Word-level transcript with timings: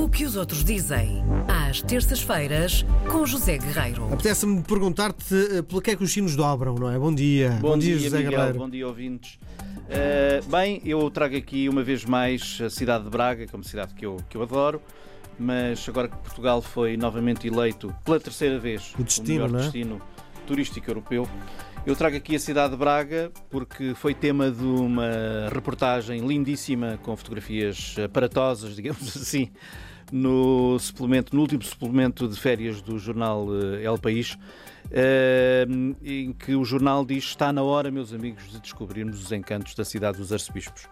O 0.00 0.08
que 0.08 0.24
os 0.24 0.34
outros 0.34 0.64
dizem, 0.64 1.22
às 1.46 1.82
terças-feiras, 1.82 2.86
com 3.06 3.26
José 3.26 3.58
Guerreiro. 3.58 4.06
Apetece-me 4.10 4.62
perguntar-te 4.62 5.34
uh, 5.34 5.62
pelo 5.62 5.82
que 5.82 5.90
é 5.90 5.96
que 5.96 6.02
os 6.02 6.10
sinos 6.10 6.34
dobram, 6.34 6.74
não 6.74 6.90
é? 6.90 6.98
Bom 6.98 7.14
dia. 7.14 7.50
Bom, 7.60 7.76
dia, 7.76 7.98
José 7.98 8.16
Miguel. 8.16 8.30
Guerreiro. 8.30 8.58
Bom 8.58 8.70
dia, 8.70 8.88
ouvintes. 8.88 9.38
Uh, 9.60 10.50
bem, 10.50 10.80
eu 10.86 11.10
trago 11.10 11.36
aqui 11.36 11.68
uma 11.68 11.82
vez 11.82 12.06
mais 12.06 12.58
a 12.64 12.70
cidade 12.70 13.04
de 13.04 13.10
Braga, 13.10 13.46
que 13.46 13.54
é 13.54 13.58
uma 13.58 13.62
cidade 13.62 13.92
que 13.92 14.06
eu, 14.06 14.16
que 14.26 14.38
eu 14.38 14.42
adoro, 14.42 14.80
mas 15.38 15.86
agora 15.86 16.08
que 16.08 16.16
Portugal 16.16 16.62
foi 16.62 16.96
novamente 16.96 17.46
eleito 17.46 17.94
pela 18.02 18.18
terceira 18.18 18.58
vez 18.58 18.94
O 18.98 19.04
destino, 19.04 19.28
melhor 19.28 19.50
não 19.50 19.58
é? 19.58 19.62
destino 19.64 20.00
turístico 20.46 20.90
europeu, 20.90 21.28
eu 21.86 21.96
trago 21.96 22.16
aqui 22.16 22.36
a 22.36 22.38
cidade 22.38 22.72
de 22.72 22.76
Braga 22.76 23.32
porque 23.48 23.94
foi 23.94 24.14
tema 24.14 24.50
de 24.50 24.64
uma 24.64 25.48
reportagem 25.52 26.26
lindíssima 26.26 26.98
com 27.02 27.16
fotografias 27.16 27.96
aparatosas, 28.04 28.76
digamos 28.76 29.16
assim, 29.16 29.50
no 30.12 30.78
suplemento, 30.78 31.34
no 31.34 31.40
último 31.40 31.62
suplemento 31.62 32.28
de 32.28 32.38
férias 32.38 32.82
do 32.82 32.98
jornal 32.98 33.46
eh, 33.54 33.84
El 33.84 33.98
País, 33.98 34.36
eh, 34.90 35.66
em 36.02 36.32
que 36.32 36.54
o 36.54 36.64
jornal 36.64 37.04
diz 37.04 37.24
está 37.24 37.52
na 37.52 37.62
hora, 37.62 37.90
meus 37.90 38.12
amigos, 38.12 38.50
de 38.50 38.60
descobrirmos 38.60 39.22
os 39.22 39.32
encantos 39.32 39.74
da 39.74 39.84
cidade 39.84 40.18
dos 40.18 40.32
arcebispos. 40.32 40.86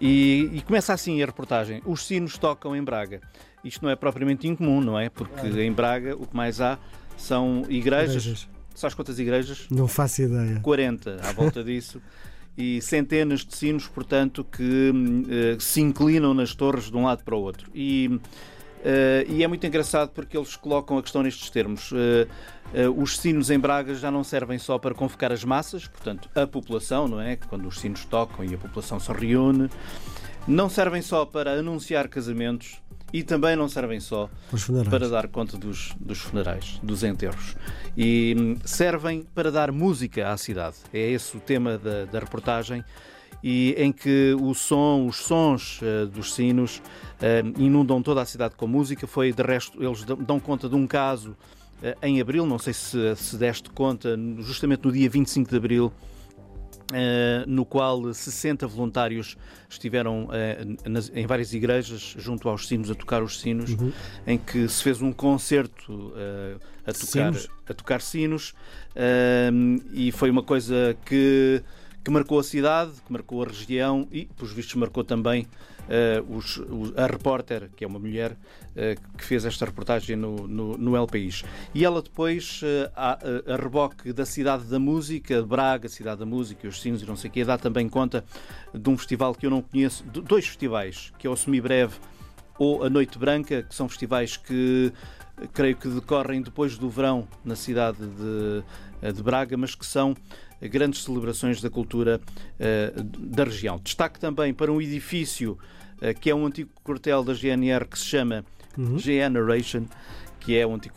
E, 0.00 0.48
e 0.52 0.62
começa 0.62 0.92
assim 0.92 1.22
a 1.22 1.26
reportagem. 1.26 1.82
Os 1.84 2.06
sinos 2.06 2.38
tocam 2.38 2.74
em 2.76 2.82
Braga. 2.82 3.20
Isto 3.64 3.84
não 3.84 3.90
é 3.90 3.96
propriamente 3.96 4.46
incomum, 4.46 4.80
não 4.80 4.98
é? 4.98 5.10
Porque 5.10 5.46
em 5.46 5.72
Braga 5.72 6.16
o 6.16 6.26
que 6.26 6.36
mais 6.36 6.60
há 6.60 6.78
são 7.16 7.64
igrejas. 7.68 8.24
Igrejas. 8.24 8.59
Sabes 8.80 8.94
quantas 8.94 9.18
igrejas? 9.18 9.66
Não 9.70 9.86
faço 9.86 10.22
ideia. 10.22 10.58
40 10.62 11.20
à 11.22 11.32
volta 11.32 11.62
disso. 11.62 12.00
E 12.56 12.80
centenas 12.80 13.44
de 13.44 13.54
sinos, 13.54 13.86
portanto, 13.86 14.42
que 14.42 14.90
eh, 15.28 15.56
se 15.60 15.82
inclinam 15.82 16.32
nas 16.32 16.54
torres 16.54 16.90
de 16.90 16.96
um 16.96 17.04
lado 17.04 17.22
para 17.22 17.36
o 17.36 17.40
outro. 17.40 17.70
E, 17.74 18.18
eh, 18.82 19.26
e 19.28 19.44
é 19.44 19.48
muito 19.48 19.66
engraçado 19.66 20.10
porque 20.10 20.34
eles 20.34 20.56
colocam 20.56 20.96
a 20.96 21.02
questão 21.02 21.22
nestes 21.22 21.50
termos. 21.50 21.90
Eh, 21.92 22.88
os 22.96 23.18
sinos 23.18 23.50
em 23.50 23.58
Braga 23.58 23.94
já 23.94 24.10
não 24.10 24.24
servem 24.24 24.58
só 24.58 24.78
para 24.78 24.94
convocar 24.94 25.30
as 25.30 25.44
massas, 25.44 25.86
portanto, 25.86 26.30
a 26.34 26.46
população, 26.46 27.06
não 27.06 27.20
é? 27.20 27.36
Quando 27.36 27.68
os 27.68 27.78
sinos 27.78 28.06
tocam 28.06 28.44
e 28.46 28.54
a 28.54 28.58
população 28.58 28.98
se 28.98 29.12
reúne. 29.12 29.68
Não 30.48 30.70
servem 30.70 31.02
só 31.02 31.26
para 31.26 31.52
anunciar 31.52 32.08
casamentos 32.08 32.80
e 33.12 33.22
também 33.22 33.56
não 33.56 33.68
servem 33.68 33.98
só 34.00 34.28
para 34.90 35.08
dar 35.08 35.28
conta 35.28 35.56
dos, 35.58 35.92
dos 36.00 36.18
funerais, 36.18 36.78
dos 36.82 37.02
enterros. 37.02 37.56
E 37.96 38.34
hum, 38.38 38.56
servem 38.64 39.24
para 39.34 39.50
dar 39.50 39.72
música 39.72 40.30
à 40.32 40.36
cidade. 40.36 40.76
É 40.92 41.10
esse 41.10 41.36
o 41.36 41.40
tema 41.40 41.76
da, 41.78 42.04
da 42.04 42.18
reportagem. 42.18 42.84
E 43.42 43.74
em 43.78 43.90
que 43.90 44.36
o 44.38 44.52
som, 44.54 45.06
os 45.06 45.16
sons 45.16 45.80
eh, 45.82 46.04
dos 46.04 46.34
sinos 46.34 46.82
eh, 47.22 47.42
inundam 47.56 48.02
toda 48.02 48.20
a 48.20 48.26
cidade 48.26 48.54
com 48.54 48.66
música. 48.66 49.06
Foi, 49.06 49.32
de 49.32 49.42
resto, 49.42 49.82
eles 49.82 50.04
dão- 50.04 50.38
conta 50.38 50.68
de 50.68 50.74
um 50.74 50.86
caso 50.86 51.34
eh, 51.82 51.96
em 52.02 52.20
abril, 52.20 52.44
não 52.44 52.58
sei 52.58 52.74
se, 52.74 53.16
se 53.16 53.36
deste 53.38 53.70
conta, 53.70 54.14
justamente 54.40 54.84
no 54.84 54.92
dia 54.92 55.08
25 55.08 55.48
de 55.48 55.56
abril, 55.56 55.90
eh, 56.92 57.44
no 57.46 57.64
qual 57.64 58.12
60 58.12 58.66
voluntários 58.66 59.36
estiveram 59.68 60.28
eh, 60.32 60.64
nas- 60.88 61.10
em 61.14 61.26
várias 61.26 61.52
igrejas 61.52 62.14
junto 62.18 62.48
aos 62.48 62.66
sinos 62.66 62.90
a 62.90 62.94
tocar 62.94 63.22
os 63.22 63.40
sinos, 63.40 63.70
Uhum. 63.72 63.92
em 64.26 64.38
que 64.38 64.68
se 64.68 64.82
fez 64.82 65.00
um 65.00 65.12
concerto 65.12 66.12
eh, 66.16 66.56
a, 66.86 66.92
tocar, 66.92 67.32
Sinos? 67.34 67.48
a 67.68 67.74
tocar 67.74 68.00
sinos 68.00 68.54
e 69.92 70.10
foi 70.12 70.30
uma 70.30 70.42
coisa 70.42 70.96
que, 71.04 71.62
que 72.02 72.10
marcou 72.10 72.38
a 72.38 72.42
cidade, 72.42 72.92
que 73.06 73.12
marcou 73.12 73.42
a 73.42 73.46
região 73.46 74.08
e, 74.10 74.24
pelos 74.24 74.52
vistos, 74.52 74.74
marcou 74.76 75.04
também 75.04 75.46
eh, 75.92 76.22
os- 76.28 76.56
os- 76.58 76.96
a 76.96 77.06
repórter, 77.06 77.68
que 77.74 77.82
é 77.82 77.86
uma 77.86 77.98
mulher, 77.98 78.36
eh, 78.76 78.96
que 79.18 79.24
fez 79.24 79.44
esta 79.44 79.64
reportagem 79.66 80.14
no, 80.14 80.46
no, 80.46 80.78
no 80.78 80.96
El 80.96 81.06
País. 81.08 81.42
E 81.74 81.84
ela 81.84 82.00
depois, 82.00 82.60
eh, 82.62 82.88
a, 82.94 83.18
a- 83.52 83.56
reboque 83.56 84.12
da 84.12 84.24
Cidade 84.24 84.64
da 84.66 84.78
Música, 84.78 85.40
de 85.42 85.48
Braga, 85.48 85.88
Cidade 85.88 86.20
da 86.20 86.26
Música, 86.26 86.68
os 86.68 86.80
sinos 86.80 87.02
e 87.02 87.06
não 87.06 87.16
sei 87.16 87.28
o 87.28 87.32
quê, 87.32 87.44
dá 87.44 87.58
também 87.58 87.88
conta 87.88 88.24
de 88.72 88.88
um 88.88 88.96
festival 88.96 89.34
que 89.34 89.44
eu 89.46 89.50
não 89.50 89.60
conheço, 89.62 90.04
de 90.04 90.20
dois 90.20 90.46
festivais, 90.46 91.12
que 91.18 91.26
é 91.26 91.30
o 91.30 91.34
Semibreve 91.34 91.96
ou 92.56 92.84
a 92.84 92.90
Noite 92.90 93.18
Branca, 93.18 93.62
que 93.64 93.74
são 93.74 93.88
festivais 93.88 94.36
que 94.36 94.92
creio 95.52 95.74
que 95.76 95.88
decorrem 95.88 96.40
depois 96.40 96.78
do 96.78 96.88
verão 96.88 97.26
na 97.44 97.56
cidade 97.56 97.98
de, 97.98 99.12
de 99.12 99.22
Braga, 99.24 99.56
mas 99.56 99.74
que 99.74 99.84
são 99.86 100.14
grandes 100.68 101.02
celebrações 101.02 101.60
da 101.60 101.70
cultura 101.70 102.20
eh, 102.58 102.92
da 103.18 103.44
região. 103.44 103.78
Destaque 103.82 104.18
também 104.18 104.52
para 104.52 104.70
um 104.72 104.80
edifício 104.80 105.58
eh, 106.00 106.14
que 106.14 106.30
é 106.30 106.34
um 106.34 106.46
antigo 106.46 106.70
quartel 106.82 107.22
da 107.22 107.34
GNR 107.34 107.86
que 107.86 107.98
se 107.98 108.06
chama 108.06 108.44
Uhum. 108.78 108.98
Generation, 108.98 109.84
que 110.38 110.56
é 110.56 110.66
um 110.66 110.74
antigo 110.74 110.94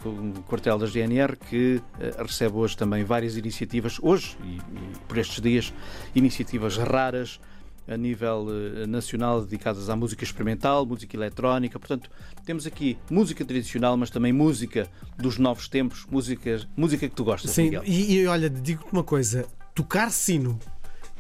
quartel 0.48 0.78
da 0.78 0.86
GNR 0.86 1.36
que 1.36 1.82
eh, 2.00 2.14
recebe 2.18 2.56
hoje 2.56 2.78
também 2.78 3.04
várias 3.04 3.36
iniciativas, 3.36 3.98
hoje 4.02 4.38
e, 4.44 4.58
e 4.58 5.00
por 5.08 5.18
estes 5.18 5.42
dias, 5.42 5.74
iniciativas 6.16 6.78
raras 6.78 7.40
a 7.88 7.98
nível 7.98 8.48
eh, 8.50 8.88
nacional 8.88 9.42
dedicadas 9.42 9.90
à 9.90 9.96
música 9.96 10.24
experimental, 10.24 10.86
música 10.86 11.16
eletrónica. 11.16 11.78
Portanto, 11.80 12.10
temos 12.46 12.66
aqui 12.66 12.98
música 13.10 13.44
tradicional, 13.44 13.98
mas 13.98 14.10
também 14.10 14.32
música 14.32 14.88
dos 15.18 15.38
novos 15.38 15.68
tempos, 15.68 16.06
música, 16.10 16.62
música 16.76 17.08
que 17.08 17.16
tu 17.16 17.24
gostas, 17.24 17.52
Sim, 17.52 17.64
Miguel. 17.64 17.84
e, 17.86 18.14
e 18.16 18.28
olha, 18.28 18.50
digo-te 18.50 18.92
uma 18.92 19.04
coisa: 19.04 19.46
tocar 19.76 20.12
sino 20.12 20.60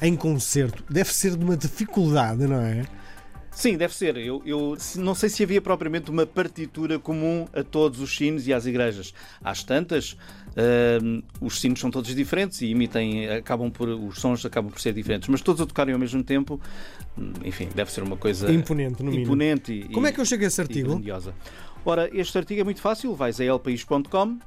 em 0.01 0.16
concerto 0.16 0.84
deve 0.90 1.13
ser 1.13 1.35
de 1.38 1.44
uma 1.44 1.56
dificuldade, 1.57 2.46
não 2.47 2.59
é? 2.62 2.85
Sim, 3.55 3.77
deve 3.77 3.93
ser. 3.93 4.17
Eu, 4.17 4.41
eu 4.45 4.75
não 4.95 5.13
sei 5.13 5.29
se 5.29 5.43
havia 5.43 5.61
propriamente 5.61 6.09
uma 6.09 6.25
partitura 6.25 6.97
comum 6.97 7.47
a 7.53 7.63
todos 7.63 7.99
os 7.99 8.15
sinos 8.15 8.47
e 8.47 8.53
às 8.53 8.65
igrejas. 8.65 9.13
Às 9.43 9.63
tantas, 9.63 10.17
hum, 11.01 11.21
os 11.39 11.59
sinos 11.61 11.79
são 11.79 11.91
todos 11.91 12.13
diferentes 12.15 12.61
e 12.61 12.71
emitem, 12.71 13.29
acabam 13.29 13.69
por, 13.69 13.87
os 13.89 14.19
sons 14.19 14.43
acabam 14.45 14.71
por 14.71 14.81
ser 14.81 14.91
diferentes, 14.93 15.29
mas 15.29 15.39
todos 15.41 15.61
a 15.61 15.65
tocarem 15.67 15.93
ao 15.93 15.99
mesmo 15.99 16.23
tempo, 16.23 16.59
hum, 17.17 17.31
enfim, 17.45 17.69
deve 17.75 17.91
ser 17.91 18.01
uma 18.03 18.17
coisa 18.17 18.51
Imponente, 18.51 19.03
no 19.03 19.11
mínimo. 19.11 19.27
imponente 19.27 19.71
e, 19.71 19.89
Como 19.89 20.07
é 20.07 20.11
que 20.11 20.19
eu 20.19 20.25
chego 20.25 20.43
a 20.43 20.47
esse 20.47 20.59
artigo? 20.59 20.89
grandiosa. 20.89 21.33
Ora, 21.85 22.09
este 22.11 22.35
artigo 22.37 22.61
é 22.61 22.63
muito 22.63 22.81
fácil, 22.81 23.13
vais 23.13 23.39
a 23.39 23.43
elpaís.com, 23.45 24.39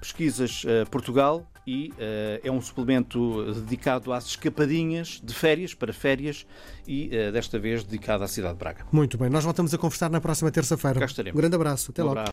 pesquisas 0.00 0.62
eh, 0.66 0.84
Portugal 0.86 1.46
e 1.66 1.92
eh, 1.98 2.40
é 2.44 2.50
um 2.50 2.60
suplemento 2.60 3.52
dedicado 3.54 4.12
às 4.12 4.26
escapadinhas 4.26 5.20
de 5.22 5.34
férias, 5.34 5.74
para 5.74 5.92
férias, 5.92 6.46
e 6.86 7.08
eh, 7.12 7.32
desta 7.32 7.58
vez 7.58 7.82
dedicado 7.82 8.22
à 8.22 8.28
cidade 8.28 8.54
de 8.54 8.58
Braga. 8.60 8.86
Muito 8.92 9.18
bem, 9.18 9.28
nós 9.28 9.42
voltamos 9.44 9.74
a 9.74 9.78
conversar 9.78 10.08
na 10.08 10.20
próxima 10.20 10.50
terça-feira. 10.50 11.00
Um 11.32 11.36
grande 11.36 11.56
abraço, 11.56 11.90
até 11.90 12.02
Um 12.02 12.06
logo. 12.06 12.18
abraço. 12.18 12.24